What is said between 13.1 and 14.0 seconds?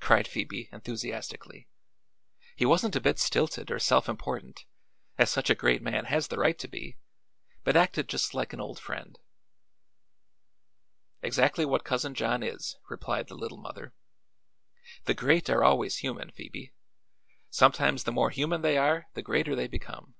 the Little Mother.